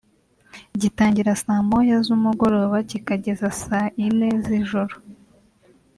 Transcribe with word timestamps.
gitangira 0.81 1.31
saa 1.43 1.61
moya 1.69 1.97
z’umugoroba 2.05 2.77
kikageza 2.89 3.47
saa 3.61 3.89
ine 4.05 4.29
z’ijoro 4.43 4.95